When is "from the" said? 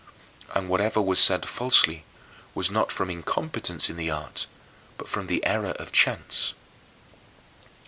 5.07-5.45